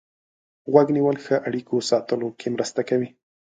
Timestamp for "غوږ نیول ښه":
0.71-1.35